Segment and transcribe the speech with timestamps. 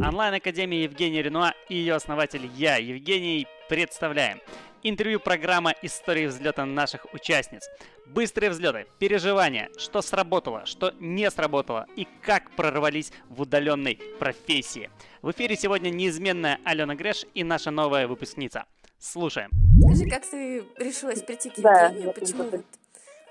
[0.00, 4.40] Онлайн-академия Евгения Ренуа и ее основатель я, Евгений, представляем.
[4.84, 7.68] Интервью программа «Истории взлета наших участниц».
[8.06, 14.88] Быстрые взлеты, переживания, что сработало, что не сработало и как прорвались в удаленной профессии.
[15.20, 18.66] В эфире сегодня неизменная Алена Греш и наша новая выпускница.
[19.00, 19.50] Слушаем.
[19.82, 22.04] Скажи, как ты решилась прийти к Евгению?
[22.04, 22.64] Да, Почему вот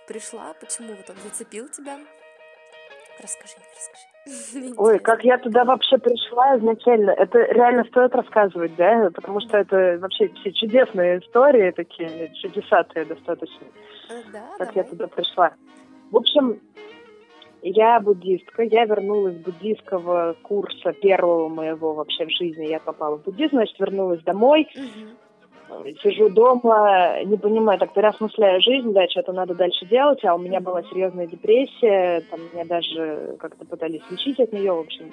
[0.05, 0.53] пришла?
[0.53, 1.97] Почему вот он зацепил тебя?
[3.21, 4.16] Расскажи мне, расскажи.
[4.77, 9.09] Ой, как я туда вообще пришла изначально, это реально стоит рассказывать, да?
[9.13, 13.65] Потому что это вообще все чудесные истории, такие чудесатые достаточно.
[14.09, 14.75] Э, да, как давай.
[14.75, 15.53] я туда пришла.
[16.11, 16.59] В общем,
[17.61, 22.67] я буддистка, я вернулась с буддийского курса первого моего вообще в жизни.
[22.67, 24.67] Я попала в буддизм, значит, вернулась домой.
[24.75, 25.26] Угу
[26.01, 30.59] сижу дома, не понимаю, так переосмысляю жизнь, да, что-то надо дальше делать, а у меня
[30.59, 35.11] была серьезная депрессия, там меня даже как-то пытались лечить от нее, в общем,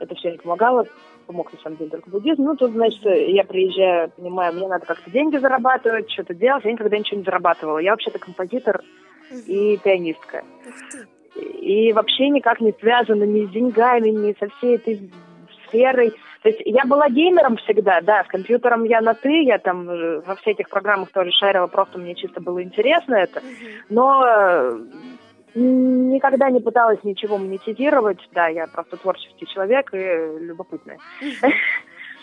[0.00, 0.86] это все не помогало,
[1.26, 2.42] помог на самом деле только буддизм.
[2.42, 6.98] Ну, тут, значит, я приезжаю, понимаю, мне надо как-то деньги зарабатывать, что-то делать, я никогда
[6.98, 7.78] ничего не зарабатывала.
[7.78, 8.82] Я вообще-то композитор
[9.46, 10.44] и пианистка.
[11.34, 15.10] И вообще никак не связана ни с деньгами, ни со всей этой
[15.66, 16.12] сферой.
[16.46, 20.20] То есть я была геймером всегда, да, с компьютером я на «ты», я там э,
[20.20, 23.42] во всех этих программах тоже шарила, просто мне чисто было интересно это.
[23.88, 24.78] Но э,
[25.56, 30.98] никогда не пыталась ничего монетизировать, да, я просто творческий человек и любопытная.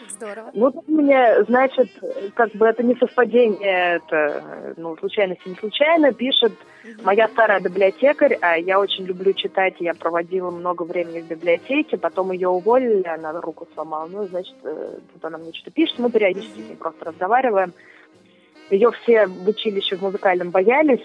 [0.09, 0.51] Здорово.
[0.53, 1.89] Ну, мне, значит,
[2.35, 6.53] как бы это не совпадение, это, ну, случайность не случайно, пишет
[7.03, 12.31] моя старая библиотекарь, а я очень люблю читать, я проводила много времени в библиотеке, потом
[12.31, 16.61] ее уволили, она руку сломала, ну, значит, э, тут она мне что-то пишет, мы периодически
[16.61, 17.73] с ней просто разговариваем.
[18.69, 21.03] Ее все в училище в музыкальном боялись,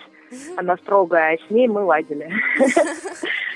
[0.56, 2.32] она строгая, а с ней мы ладили.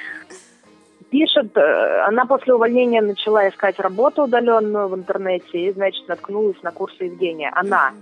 [1.12, 6.72] пишет, э, она после увольнения начала искать работу удаленную в интернете и, значит, наткнулась на
[6.72, 7.52] курсы Евгения.
[7.54, 7.92] Она.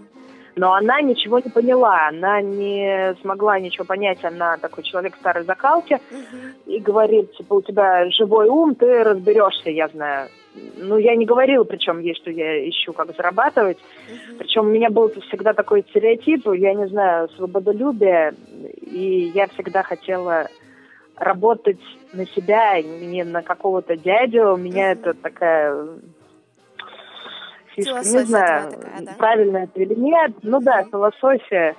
[0.56, 5.98] Но она ничего не поняла, она не смогла ничего понять, она такой человек старой закалки
[6.66, 10.28] и говорит, типа, у тебя живой ум, ты разберешься, я знаю.
[10.76, 13.78] Ну, я не говорила, причем ей, что я ищу, как зарабатывать.
[14.38, 18.34] Причем у меня был всегда такой стереотип, я не знаю, свободолюбие,
[18.82, 20.48] и я всегда хотела
[21.20, 21.80] работать
[22.12, 24.54] на себя, не на какого-то дядю.
[24.54, 26.00] У меня это такая
[27.76, 29.12] фишка, не знаю, такая, да?
[29.18, 30.32] правильно это или нет.
[30.42, 31.76] Ну да, философия.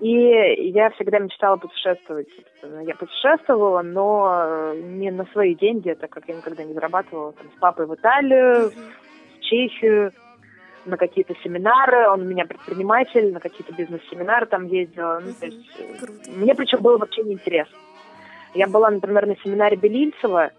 [0.00, 2.28] И я всегда мечтала путешествовать.
[2.62, 7.32] Я путешествовала, но не на свои деньги, так как я никогда не зарабатывала.
[7.32, 10.12] Там, с папой в Италию, в Чехию,
[10.86, 12.08] на какие-то семинары.
[12.08, 15.20] Он у меня предприниматель, на какие-то бизнес-семинары там ездила.
[15.22, 17.76] Ну, то есть, мне причем было вообще неинтересно.
[18.54, 20.50] Я была, например, на семинаре Белильцева,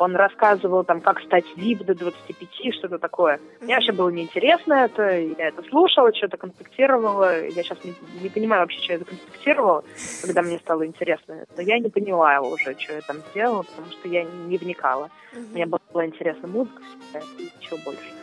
[0.00, 3.38] он рассказывал там, как стать VIP до 25, что-то такое.
[3.60, 7.46] Мне вообще было неинтересно это, я это слушала, что-то конспектировала.
[7.46, 9.84] Я сейчас не, не понимаю вообще, что я это конспектировала,
[10.22, 11.44] когда мне стало интересно.
[11.54, 15.10] Но я не поняла уже, что я там сделала, потому что я не вникала.
[15.52, 16.82] Мне была интересна музыка
[17.38, 18.19] и ничего больше.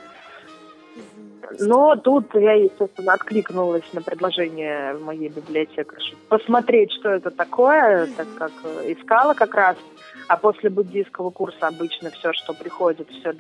[1.60, 8.52] Но тут я, естественно, откликнулась на предложение моей библиотекарши посмотреть, что это такое, так как
[8.86, 9.78] искала как раз.
[10.28, 13.34] А после буддийского курса обычно все, что приходит, все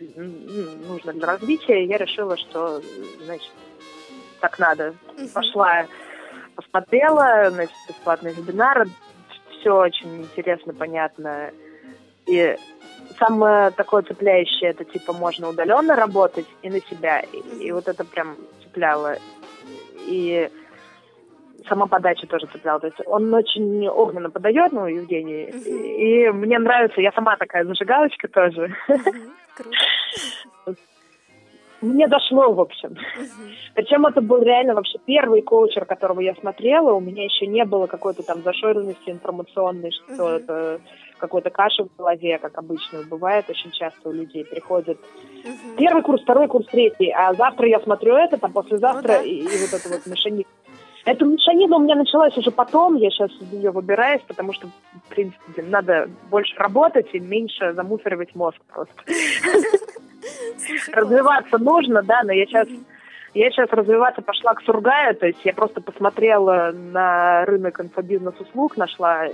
[0.87, 1.85] нужно для развития.
[1.85, 2.81] Я решила, что,
[3.25, 3.51] значит,
[4.39, 4.93] так надо.
[5.33, 5.85] Пошла,
[6.55, 8.87] посмотрела, значит, бесплатный вебинар.
[9.59, 11.51] Все очень интересно, понятно.
[12.25, 12.55] И
[13.19, 17.21] самое такое цепляющее, это типа можно удаленно работать и на себя.
[17.21, 19.17] И, и вот это прям цепляло.
[20.07, 20.49] И
[21.67, 22.79] сама подача тоже цепляла.
[22.79, 25.43] То есть он очень огненно подает, ну, Евгений.
[25.43, 28.73] И, и мне нравится, я сама такая зажигалочка тоже.
[31.79, 32.95] Мне дошло, в общем.
[33.75, 36.93] Причем это был реально вообще первый коучер, которого я смотрела.
[36.93, 40.81] У меня еще не было какой-то там зашоренности информационной, что это
[41.17, 44.45] какой-то каши в голове, как обычно бывает очень часто у людей.
[44.45, 44.99] Приходит
[45.43, 45.75] угу.
[45.77, 49.23] первый курс, второй курс, третий, а завтра я смотрю это, там послезавтра, ну, да.
[49.23, 50.45] и, и вот это вот мешанина.
[51.05, 55.09] Эта мешанина у меня началась уже потом, я сейчас из нее выбираюсь, потому что, в
[55.09, 58.93] принципе, надо больше работать и меньше замусоривать мозг просто.
[60.91, 62.67] Развиваться нужно, да, но я сейчас
[63.37, 69.25] я сейчас развиваться пошла к Сургаю, то есть я просто посмотрела на рынок инфобизнес-услуг, нашла,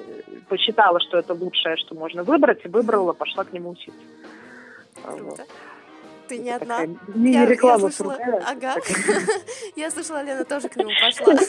[0.50, 4.00] посчитала, что это лучшее, что можно выбрать, и выбрала, пошла к нему учиться.
[5.04, 5.24] Круто.
[5.24, 5.42] Вот.
[6.28, 6.82] Ты не одна.
[7.16, 8.76] Я, я слышала, ага.
[9.76, 11.36] я слышала, Лена тоже к нему пошла.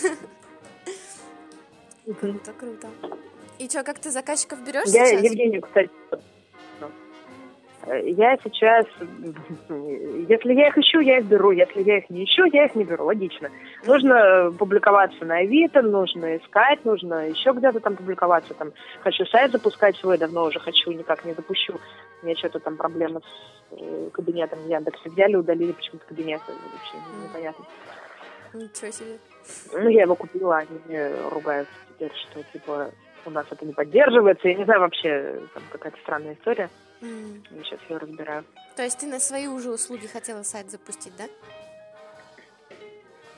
[2.21, 2.89] Круто, круто.
[3.59, 5.23] И что, как ты заказчиков берешь Я сейчас?
[5.23, 5.89] Евгению, кстати.
[7.87, 8.87] Я сейчас,
[10.29, 11.51] если я их ищу, я их беру.
[11.51, 13.05] Если я их не ищу, я их не беру.
[13.05, 13.51] Логично.
[13.87, 18.55] Нужно публиковаться на Авито, нужно искать, нужно еще где-то там публиковаться.
[18.55, 18.73] Там
[19.03, 21.75] хочу сайт запускать свой, давно уже хочу, никак не запущу.
[22.23, 25.11] У меня что-то там проблема с э, кабинетом в Яндексе.
[25.11, 26.41] Взяли, удалили почему-то кабинет.
[26.47, 27.65] Вообще непонятно.
[28.55, 29.19] Ничего себе.
[29.73, 32.91] Ну, я его купила, они мне ругаются теперь, что, типа,
[33.27, 34.49] у нас это не поддерживается.
[34.49, 36.71] Я не знаю, вообще, там какая-то странная история.
[37.01, 37.47] Mm.
[37.51, 38.45] Я сейчас ее разбираю.
[38.77, 41.25] То есть ты на свои уже услуги хотела сайт запустить, да?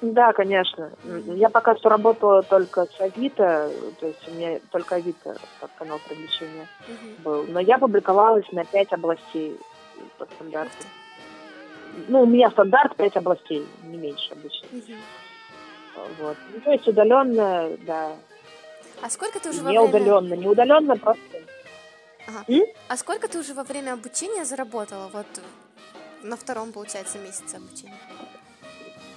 [0.02, 0.92] Да, конечно.
[1.04, 5.98] Я пока что работала только с Авито, то есть у меня только Авито как канал
[6.06, 7.22] привлечения uh-huh.
[7.22, 7.44] был.
[7.48, 9.58] Но я публиковалась на пять областей
[10.18, 10.84] по стандарту.
[12.08, 14.66] Ну, у меня стандарт пять областей, не меньше обычно.
[14.66, 14.96] Uh-huh.
[16.20, 16.36] Вот.
[16.52, 18.16] Ну, то есть удаленно, да.
[19.02, 19.88] А сколько ты уже не во время...
[19.88, 21.42] удаленно, не удаленно, просто.
[22.36, 22.62] Ага.
[22.88, 25.08] А сколько ты уже во время обучения заработала?
[25.12, 25.26] Вот
[26.22, 27.94] на втором, получается, месяце обучения.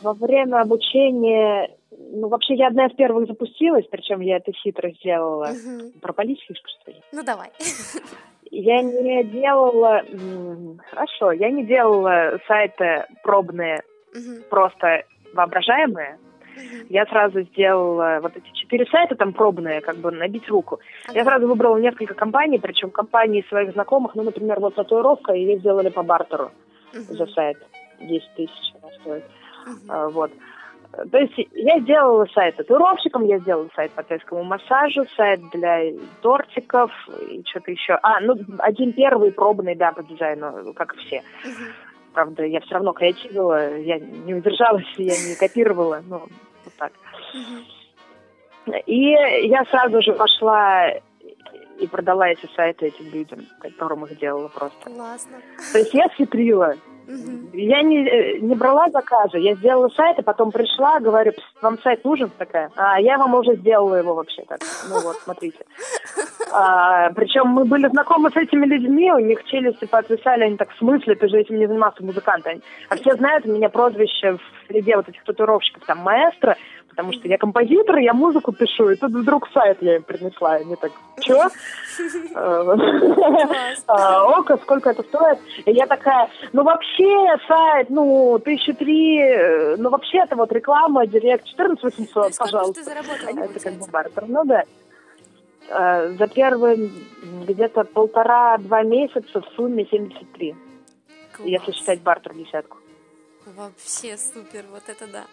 [0.02, 5.50] Во время обучения, ну, вообще я одна из первых запустилась, причем я это хитро сделала.
[5.52, 6.00] Угу.
[6.02, 7.02] Про фишку, что ли?
[7.12, 7.52] Ну, давай.
[8.52, 10.02] Я не делала...
[10.90, 13.84] Хорошо, я не делала сайты пробные,
[14.14, 14.42] угу.
[14.50, 16.18] просто воображаемые.
[16.90, 20.80] Я сразу сделала вот эти четыре сайта там пробные, как бы набить руку.
[21.08, 21.18] Ага.
[21.20, 25.90] Я сразу выбрала несколько компаний, причем компании своих знакомых, ну, например, вот татуировка, ее сделали
[25.90, 26.52] по бартеру
[26.94, 27.58] uh за сайт.
[28.00, 29.24] 10 тысяч она стоит.
[29.24, 30.32] uh А, вот.
[31.12, 35.92] То есть я сделала сайт татуировщикам, я сделала сайт по тайскому массажу, сайт для
[36.22, 36.92] тортиков
[37.30, 38.00] и что-то еще.
[38.02, 41.22] А, ну, один первый пробный, да, по дизайну, как все.
[41.46, 46.24] uh Правда, я все равно креативила, я не удержалась, я не копировала, ну,
[46.66, 46.92] вот так.
[48.86, 49.10] И
[49.48, 50.92] я сразу же пошла
[51.80, 54.90] и продала эти сайты этим людям, которым их делала просто.
[54.90, 55.38] Классно.
[55.72, 56.76] То есть я хитрила.
[57.08, 57.58] Угу.
[57.58, 62.06] Я не, э, не брала заказы, я сделала сайт, и потом пришла, говорю, вам сайт
[62.06, 62.30] нужен?
[62.38, 64.60] Такая, а я вам уже сделала его вообще так.
[64.90, 65.66] Ну вот, смотрите.
[66.52, 70.78] А, причем мы были знакомы с этими людьми, у них челюсти поотвисали, они так, в
[70.78, 72.46] смысле, ты же этим не занимался, музыкант.
[72.90, 76.58] А все знают, у меня прозвище в среде вот этих татуировщиков, там, маэстро,
[76.90, 80.62] потому что я композитор, я музыку пишу, и тут вдруг сайт я им принесла, и
[80.62, 80.92] они так,
[81.22, 81.48] чё?
[83.88, 85.40] А, Ока, сколько это стоит?
[85.66, 91.46] И я такая, ну вообще сайт, ну, тысячи три, ну вообще это вот реклама, директ,
[91.46, 92.82] 14 800, пожалуйста.
[92.92, 94.64] Это как бы бартер, ну да.
[95.70, 96.90] Э, за первые
[97.48, 100.56] где-то полтора-два месяца в сумме 73.
[101.34, 101.48] Класс.
[101.48, 102.78] Если считать бартер десятку.
[103.46, 105.24] Вообще супер, вот это да.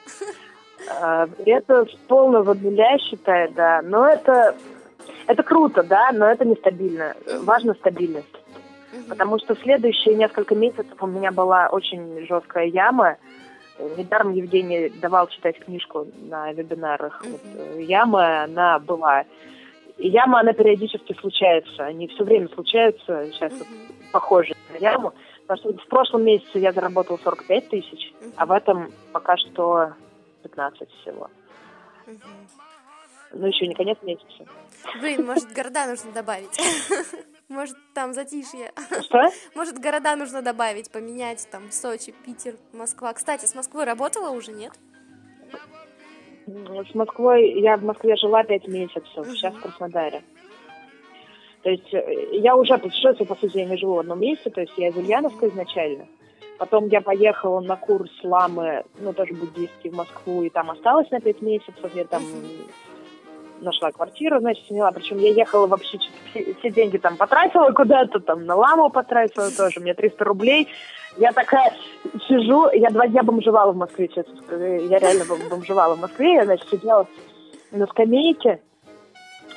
[1.01, 3.81] Э, это с полного нуля считаю, да.
[3.83, 4.55] Но это,
[5.27, 7.17] это круто, да, но это нестабильно.
[7.41, 8.37] Важна стабильность.
[9.09, 13.17] Потому что следующие несколько месяцев у меня была очень жесткая яма.
[13.97, 17.23] Недаром Евгений давал читать книжку на вебинарах.
[17.25, 19.25] Вот, э, яма, она была
[19.99, 21.85] яма, она периодически случается.
[21.85, 23.27] Они все время случаются.
[23.33, 23.59] Сейчас mm-hmm.
[23.69, 25.15] вот похожи на яму.
[25.47, 28.33] Потому что в прошлом месяце я заработала 45 тысяч, mm-hmm.
[28.37, 29.93] а в этом пока что
[30.43, 31.31] 15 всего.
[32.07, 32.19] Mm-hmm.
[33.33, 34.47] Ну, еще не конец месяца.
[35.01, 36.59] Блин, может, города нужно добавить.
[37.49, 38.73] Может, там затишье.
[39.03, 39.31] Что?
[39.55, 43.13] Может, города нужно добавить, поменять, там, Сочи, Питер, Москва.
[43.13, 44.73] Кстати, с Москвой работала уже, нет?
[46.47, 49.33] С Москвой, я в Москве жила пять месяцев, uh-huh.
[49.33, 50.23] сейчас в Краснодаре.
[51.63, 54.61] То есть э, я уже путешествую, по сути, я не живу в одном месте, то
[54.61, 56.07] есть я из Ульяновска изначально.
[56.59, 61.21] Потом я поехала на курс ламы, ну, тоже буддистский, в Москву, и там осталась на
[61.21, 61.95] пять месяцев.
[61.95, 62.23] Я там
[63.61, 64.91] нашла квартиру, значит, сняла.
[64.93, 65.99] Причем я ехала вообще,
[66.31, 70.69] все, все деньги там потратила куда-то, там на ламу потратила тоже, мне 300 рублей.
[71.17, 71.73] Я такая
[72.29, 74.65] сижу, я два дня бомжевала в Москве, честно скажу.
[74.65, 77.07] Я реально бомжевала в Москве, я, значит, сидела
[77.73, 78.61] на скамейке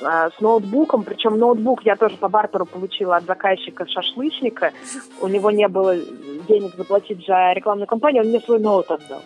[0.02, 4.72] а, с ноутбуком, причем ноутбук я тоже по бартеру получила от заказчика шашлычника.
[5.20, 5.96] У него не было
[6.48, 9.20] денег заплатить за рекламную кампанию, он мне свой ноут отдал.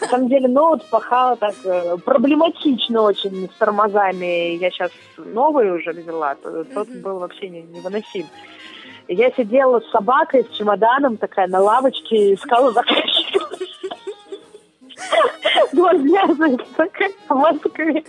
[0.00, 4.56] На самом деле ноут пахал так э, проблематично очень с тормозами.
[4.56, 7.02] Я сейчас новый уже взяла, тот mm-hmm.
[7.02, 8.26] был вообще невыносим.
[9.08, 13.40] Я сидела с собакой, с чемоданом такая на лавочке, искала заказчика.
[15.72, 16.38] Два дня в
[17.34, 18.04] Москве.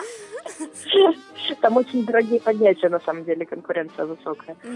[1.61, 4.55] Там очень дорогие поднятия, на самом деле, конкуренция высокая.
[4.63, 4.67] Э,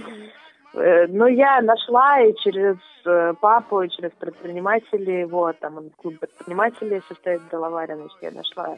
[0.74, 7.42] но я нашла и через э, папу, и через предпринимателей, вот, там клуб предпринимателей состоит
[7.42, 8.77] в Делаваре, значит, я нашла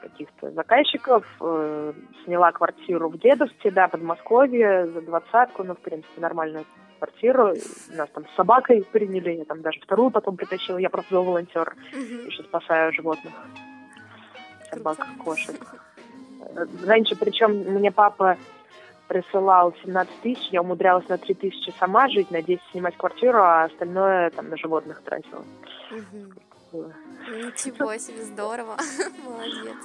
[0.00, 1.92] каких-то заказчиков, э,
[2.24, 6.64] сняла квартиру в Дедовске, да, Подмосковье, за двадцатку, ну, в принципе, нормальную
[6.98, 7.54] квартиру.
[7.96, 10.76] Нас там с собакой приняли, я там даже вторую потом притащила.
[10.78, 12.26] Я просто волонтер, Мгм.
[12.26, 13.32] еще спасаю животных.
[14.70, 15.56] Собак, кошек.
[16.54, 18.36] Э, Раньше, причем, мне папа
[19.08, 23.64] присылал 17 тысяч, я умудрялась на 3 тысячи сама жить, на 10 снимать квартиру, а
[23.64, 25.44] остальное там на животных тратила.
[25.90, 26.32] Мгм.
[26.72, 28.76] Ничего себе, здорово.
[29.24, 29.76] Молодец.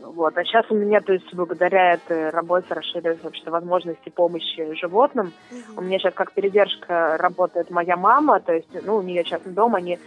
[0.00, 0.36] Вот.
[0.36, 5.32] А сейчас у меня, то есть, благодаря этой работе расширились вообще возможности помощи животным.
[5.76, 5.86] У Мгм.
[5.86, 9.98] меня сейчас как передержка работает моя мама, то есть, ну, у нее частный дом, они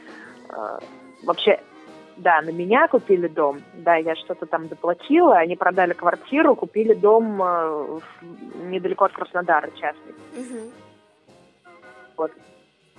[0.49, 0.79] э,
[1.23, 1.59] вообще,
[2.17, 7.41] да, на меня купили дом, да, я что-то там доплатила, они продали квартиру, купили дом
[7.41, 7.99] э,
[8.65, 10.15] недалеко от Краснодара частный.
[10.35, 10.71] Мгм.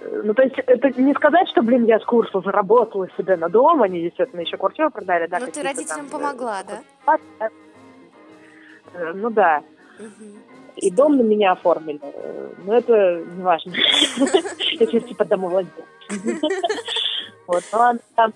[0.00, 3.48] Э, Ну, то есть, это не сказать, что, блин, я с курса заработала себе на
[3.48, 5.38] дом, они, естественно, еще квартиру продали, да.
[5.40, 7.18] Ну, ты родителям там, э, помогла, да?
[8.94, 9.62] Э, Ну да.
[9.98, 10.38] Мгм.
[10.76, 12.00] И дом на меня оформили.
[12.64, 13.72] Но это не важно.
[14.80, 15.72] Я сейчас типа домовладелец.
[17.48, 18.32] Вот, но она там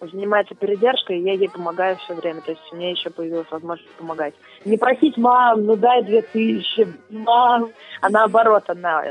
[0.00, 2.40] занимается передержкой, и я ей помогаю все время.
[2.42, 4.34] То есть у меня еще появилась возможность помогать.
[4.64, 7.70] Не просить мам, ну дай две тысячи, мам.
[8.00, 9.02] А наоборот, она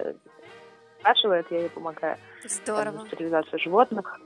[1.00, 2.18] спрашивает, я ей помогаю.
[2.44, 3.06] Здорово.
[3.08, 4.20] стерилизация животных.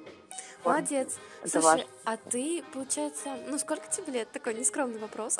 [0.63, 0.73] Вот.
[0.73, 1.17] Молодец.
[1.41, 1.85] Это Слушай, важно.
[2.05, 4.31] а ты, получается, ну сколько тебе лет?
[4.31, 5.37] Такой нескромный вопрос.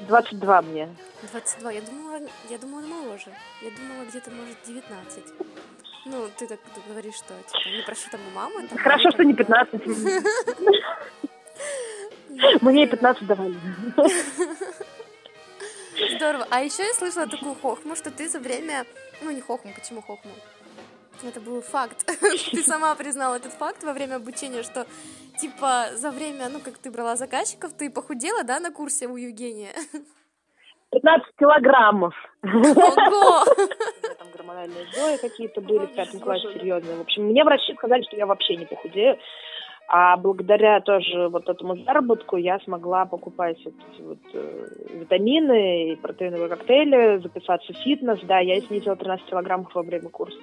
[0.00, 0.88] 22 мне.
[1.32, 1.72] 22.
[1.72, 3.30] Я думала, я думала моложе.
[3.62, 5.24] Я думала где-то, может, 19.
[6.06, 6.58] Ну, ты так
[6.88, 8.66] говоришь, что типа, не прошу там у мамы.
[8.68, 9.64] Там, Хорошо, что не помогла.
[9.64, 10.22] 15.
[12.62, 13.56] Мне и 15 давали.
[16.16, 16.46] Здорово.
[16.50, 18.84] А еще я слышала такую хохму, что ты за время...
[19.22, 20.32] Ну, не хохму, почему хохму?
[21.22, 22.04] Это был факт.
[22.50, 24.86] Ты сама признала этот факт во время обучения, что
[25.38, 29.72] типа за время, ну, как ты брала заказчиков, ты похудела, да, на курсе у Евгения?
[30.90, 32.14] 15 килограммов.
[32.42, 33.44] Ого!
[34.64, 36.96] Гормональные сбои какие-то были в пятом классе серьезные.
[36.96, 39.18] В общем, мне врачи сказали, что я вообще не похудею.
[39.86, 45.96] А благодаря тоже вот этому заработку я смогла покупать вот эти вот э, витамины и
[45.96, 48.18] протеиновые коктейли, записаться в фитнес.
[48.22, 50.38] Да, я снизила 13 килограммов во время курса.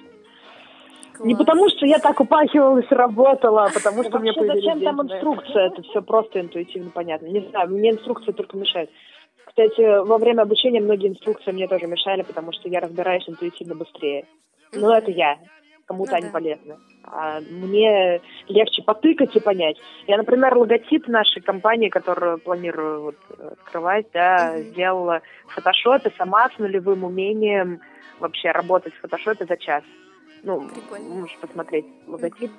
[1.18, 1.44] Не Класс.
[1.44, 5.66] потому, что я так упахивалась работала, а потому что мне появились зачем там инструкция?
[5.66, 7.26] Это все просто интуитивно понятно.
[7.26, 8.90] Не знаю, мне инструкция только мешает.
[9.46, 14.26] Кстати, во время обучения многие инструкции мне тоже мешали, потому что я разбираюсь интуитивно быстрее.
[14.72, 14.96] Но Мгм.
[14.96, 15.38] это я.
[15.86, 16.32] Кому-то Ну они да.
[16.32, 16.76] полезны.
[17.04, 19.76] А мне легче потыкать и понять.
[20.06, 24.62] Я, например, логотип нашей компании, которую планирую вот, открывать, да, Мгм.
[24.70, 27.80] сделала в фотошопе сама с нулевым умением
[28.20, 29.82] вообще работать в фотошопе за час.
[30.44, 31.08] Ну, Прикольно.
[31.08, 32.52] можешь посмотреть логотип.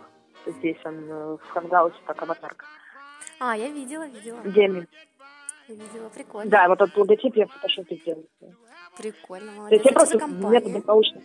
[0.45, 2.65] Здесь он э, в хангауте как аватарка.
[3.39, 4.39] А, я видела, видела.
[4.43, 4.87] Демин.
[5.67, 6.51] Видела, прикольно.
[6.51, 8.25] Да, вот этот логотип я фотошопе сделала.
[8.97, 9.85] Прикольно, То есть молодец.
[9.85, 11.23] я Что за просто методом научных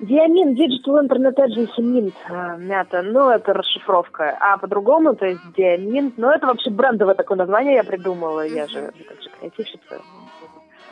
[0.00, 6.12] Диамин Digital Internet Agency Mint э, мята, ну это расшифровка, а по-другому, то есть Диамин,
[6.16, 10.02] ну это вообще брендовое такое название я придумала, я же как же креативщица.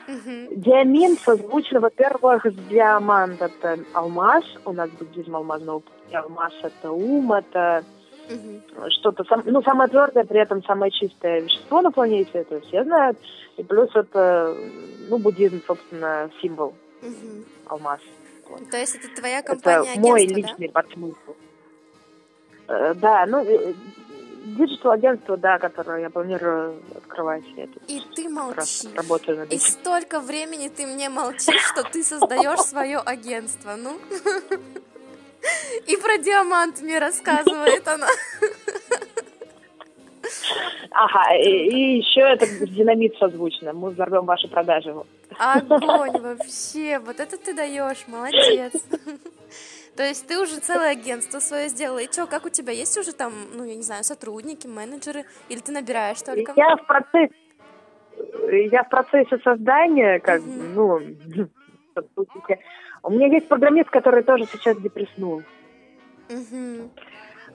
[0.06, 0.60] Мгм.
[0.60, 7.32] Диамин созвучно, во-первых, с диамант это алмаз, у нас буддизм алмазного пути, алмаз это ум,
[7.32, 7.84] это
[8.28, 8.62] Мгм.
[8.90, 13.18] что-то, сам- ну, самое твердое, при этом самое чистое вещество на планете, это все знают.
[13.56, 14.56] И плюс это,
[15.08, 17.44] ну, буддизм, собственно, символ, Мгм.
[17.66, 18.00] алмаз.
[18.70, 20.48] То есть это твоя Это компания мой агентство, да?
[20.48, 21.34] личный подсмысл.
[22.68, 23.74] Э, Да, ну, э,
[24.44, 27.44] digital агентство, да, которое я планирую открывать.
[27.56, 28.84] Я И ты молчишь.
[28.96, 33.98] работаю над И столько времени ты мне молчишь, что ты создаешь свое агентство, ну?
[35.86, 38.06] И про диамант мне рассказывает она.
[40.90, 43.72] Ага, и, и еще это динамит созвучно.
[43.72, 44.94] Мы взорвем ваши продажи.
[45.38, 48.72] Огонь вообще, вот это ты даешь, молодец.
[49.96, 51.98] То есть ты уже целое агентство свое сделала.
[51.98, 55.24] И что, как у тебя есть уже там, ну, я не знаю, сотрудники, менеджеры?
[55.48, 56.52] Или ты набираешь только?
[56.56, 57.34] Я в процессе,
[58.70, 60.74] я в процессе создания, как Мгм.
[60.74, 61.00] ну,
[61.94, 62.58] сотрудники.
[63.02, 65.42] У меня есть программист, который тоже сейчас депресснул.
[66.28, 66.90] Мгм.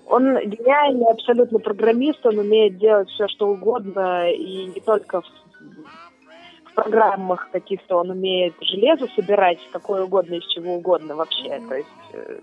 [0.08, 6.74] Он гениальный абсолютно программист, он умеет делать все, что угодно, и не только в, в
[6.76, 11.58] программах каких-то, он умеет железо собирать, какое угодно, из чего угодно вообще.
[11.60, 11.70] Мгм.
[11.70, 12.40] То есть э,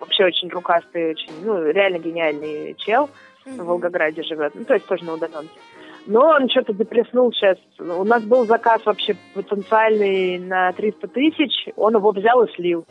[0.00, 3.08] вообще очень рукастый, очень, ну, реально гениальный чел.
[3.44, 3.66] в Мгм.
[3.66, 5.60] Волгограде живет, ну, то есть тоже на удаленке.
[6.06, 7.56] Но он что-то депресснул сейчас.
[7.78, 12.84] У нас был заказ вообще потенциальный на 300 тысяч, он его взял и слил.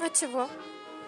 [0.00, 0.46] А чего?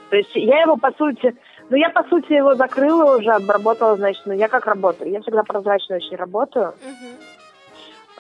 [0.08, 1.36] То есть я его, по сути,
[1.68, 5.10] ну, я, по сути, его закрыла уже, обработала, значит, ну, я как работаю?
[5.10, 6.74] Я всегда прозрачно очень работаю.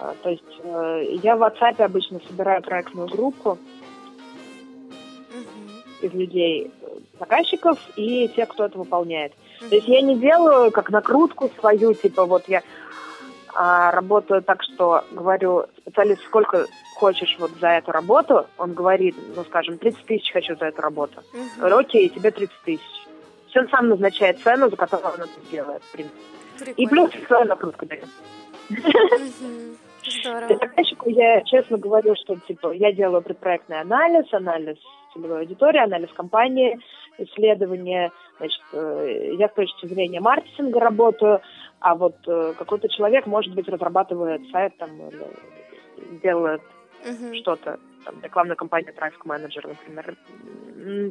[0.00, 3.58] А, то есть э, я в WhatsApp обычно собираю проектную группу
[6.02, 6.86] из людей, э,
[7.18, 9.32] заказчиков и тех, кто это выполняет.
[9.60, 12.62] То есть я не делаю как накрутку свою, типа вот я
[13.54, 19.44] а, работаю так, что говорю специалист, сколько хочешь вот за эту работу, он говорит, ну,
[19.44, 21.22] скажем, 30 тысяч хочу за эту работу.
[21.32, 21.58] Uh-huh.
[21.58, 23.06] Говорю, окей, тебе 30 тысяч.
[23.48, 26.18] Все он сам назначает цену, за которую он это делает, в принципе.
[26.58, 26.76] Прикольно.
[26.76, 28.08] И плюс свою накрутку дает.
[30.10, 30.56] Здорово.
[30.56, 34.78] Заказчику я честно говорю, что типа я делаю предпроектный анализ, анализ
[35.12, 36.78] целевой аудитории, анализ компании,
[37.18, 41.40] исследование, значит, э, я с точки зрения маркетинга работаю,
[41.80, 44.90] а вот э, какой-то человек, может быть, разрабатывает сайт там,
[46.22, 46.62] делает
[47.04, 47.34] uh-huh.
[47.40, 50.16] что-то, там, рекламная компания Traffic Manager, например.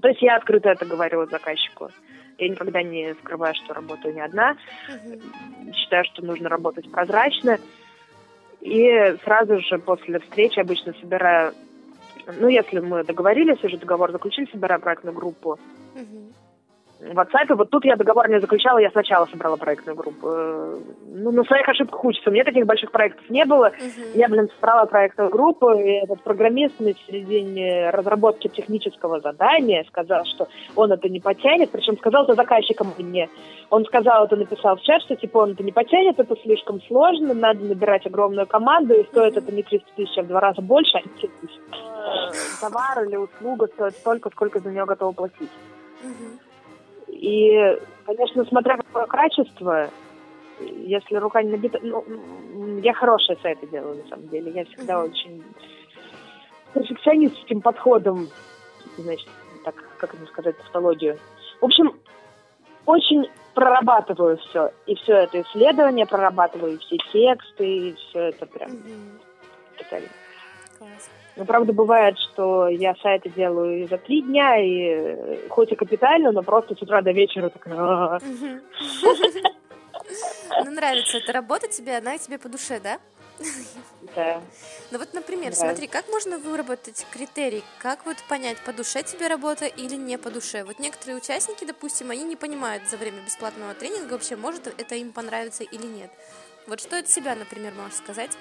[0.01, 1.89] То есть я открыто это говорю заказчику.
[2.37, 4.55] Я никогда не скрываю, что работаю не одна.
[4.89, 5.73] Uh-huh.
[5.73, 7.57] Считаю, что нужно работать прозрачно.
[8.67, 11.53] И сразу же после встречи обычно собираю,
[12.37, 15.57] ну, если мы договорились, уже договор заключили, собираю проектную группу.
[15.95, 16.33] Uh-huh
[16.99, 17.55] WhatsApp.
[17.55, 20.27] Вот тут я договор не заключала, я сначала собрала проектную группу.
[20.29, 22.29] Э, ну, на своих ошибках учится.
[22.29, 23.69] У меня таких больших проектов не было.
[23.69, 24.11] Uh-huh.
[24.15, 30.47] Я, блин, собрала проектную группу, и этот программист на середине разработки технического задания сказал, что
[30.75, 33.29] он это не потянет, причем сказал это заказчикам мне.
[33.69, 37.33] Он сказал это, написал в чат, что типа он это не потянет, это слишком сложно,
[37.33, 39.43] надо набирать огромную команду, и стоит uh-huh.
[39.43, 41.59] это не 300 тысяч, а в два раза больше, а не 30 тысяч.
[41.71, 45.51] Э, товар или услуга стоит столько, сколько за нее готовы платить.
[46.03, 46.46] Uh-huh.
[47.17, 49.89] И, конечно, смотря какое качество,
[50.59, 51.79] если рука не набита...
[51.81, 52.03] Ну,
[52.79, 54.51] я хорошие сайты делаю, на самом деле.
[54.51, 55.09] Я всегда mm-hmm.
[55.09, 55.43] очень
[56.73, 58.29] перфекционистским подходом,
[58.97, 59.27] значит,
[59.63, 61.17] так, как это сказать, тавтологию.
[61.59, 61.99] В общем,
[62.85, 64.71] очень прорабатываю все.
[64.85, 70.09] И все это исследование прорабатываю, и все тексты, и все это прям mm-hmm.
[70.77, 71.09] Класс.
[71.37, 75.75] Но правда бывает, что я сайты делаю и за три дня, и э, хоть и
[75.75, 78.19] капитально, но просто с утра до вечера такая...
[80.63, 82.97] Ну, нравится эта работа тебе, она тебе по душе, да?
[84.15, 84.41] Да.
[84.91, 89.65] Ну вот, например, смотри, как можно выработать критерий, как вот понять, по душе тебе работа
[89.65, 90.63] или не по душе?
[90.63, 95.11] Вот некоторые участники, допустим, они не понимают за время бесплатного тренинга вообще, может это им
[95.11, 96.09] понравится или нет.
[96.67, 98.31] Вот что от себя, например, можешь сказать?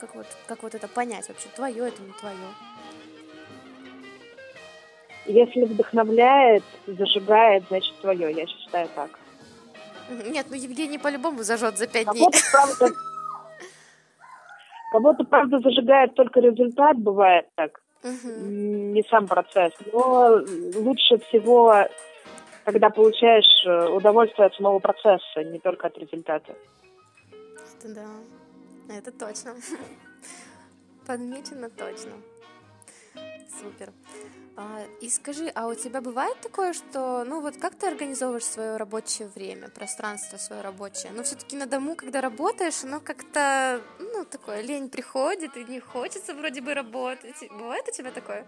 [0.00, 2.36] Как вот, как вот это понять вообще, твое это не твое?
[5.26, 8.32] Если вдохновляет, зажигает, значит твое.
[8.32, 9.10] Я считаю так.
[10.08, 12.28] Нет, ну Евгений по-любому зажжет за пять дней.
[12.52, 12.94] Правда,
[14.92, 17.80] кого-то, правда, зажигает только результат, бывает так.
[18.02, 19.72] Не сам процесс.
[19.92, 20.38] Но
[20.76, 21.88] лучше всего,
[22.64, 26.54] когда получаешь э, удовольствие от самого процесса, не только от результата.
[27.80, 28.06] Это да.
[28.88, 29.56] Это точно.
[31.06, 32.12] Подмечено точно.
[33.60, 33.92] Супер.
[34.58, 38.76] А, и скажи, а у тебя бывает такое, что, ну вот как ты организовываешь свое
[38.78, 41.12] рабочее время, пространство свое рабочее?
[41.14, 46.34] Ну все-таки на дому, когда работаешь, оно как-то, ну такое, лень приходит, и не хочется
[46.34, 47.36] вроде бы работать.
[47.50, 48.46] Бывает у тебя такое?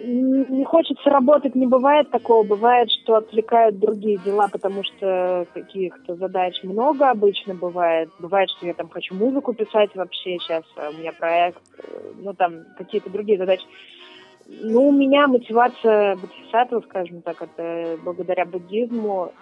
[0.00, 2.44] Не хочется работать, не бывает такого.
[2.44, 8.08] Бывает, что отвлекают другие дела, потому что каких-то задач много обычно бывает.
[8.18, 12.32] Бывает, что я там хочу музыку писать вообще сейчас, а у меня проект, э, ну
[12.32, 13.64] там какие-то другие задачи.
[14.48, 19.32] Ну, у меня мотивация бодхисаттва, скажем так, это благодаря буддизму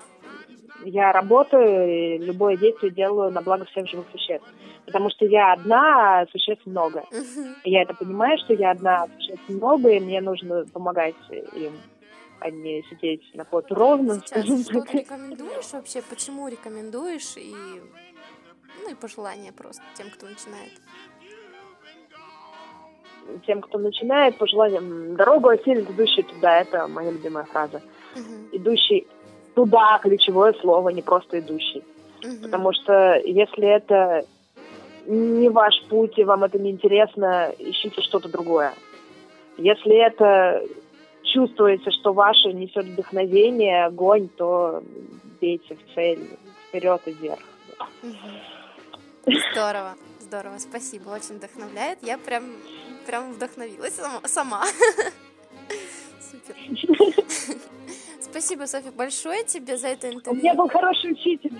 [0.85, 4.47] я работаю и любое действие делаю на благо всех живых существ.
[4.87, 7.05] Потому что я одна, а существ много.
[7.13, 7.55] Uh-huh.
[7.65, 11.73] Я это понимаю, что я одна, а существ много, и мне нужно помогать им,
[12.41, 14.15] а не сидеть на плоту ровно.
[14.15, 16.03] Сейчас, что ты рекомендуешь вообще?
[16.03, 17.37] Почему рекомендуешь?
[17.37, 17.55] И,
[18.83, 20.73] ну и пожелания просто тем, кто начинает
[23.47, 26.61] тем, кто начинает, пожеланием дорогу осилит идущий туда.
[26.61, 27.81] Это моя любимая фраза.
[28.15, 28.49] Uh-huh.
[28.53, 29.07] Идущий
[29.61, 31.85] туда ключевое слово, не просто идущий.
[32.25, 32.43] Угу.
[32.43, 34.25] Потому что если это
[35.07, 38.73] не ваш путь, и вам это не интересно, ищите что-то другое.
[39.59, 40.63] Если это
[41.25, 44.83] чувствуете, что ваше несет вдохновение, огонь, то
[45.41, 47.41] бейте в цель, вперед и вверх.
[48.03, 49.35] Угу.
[49.53, 51.99] Здорово, здорово, спасибо, очень вдохновляет.
[52.01, 52.45] Я прям,
[53.07, 54.65] прям вдохновилась сама.
[58.41, 60.41] Спасибо, Софья, большое тебе за это интервью.
[60.41, 61.53] У меня был хороший учитель.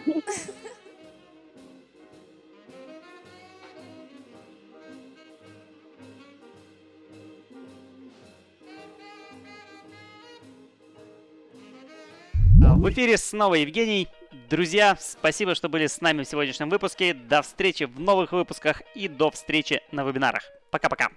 [12.57, 14.09] В эфире снова Евгений.
[14.49, 17.13] Друзья, спасибо, что были с нами в сегодняшнем выпуске.
[17.13, 20.45] До встречи в новых выпусках и до встречи на вебинарах.
[20.71, 21.11] Пока-пока.